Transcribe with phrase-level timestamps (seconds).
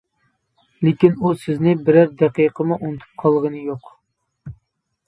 [0.87, 3.97] لېكىن ئۇ سىزنى بىرەر دەقىقىمۇ ئۇنتۇپ قالغىنى يوق.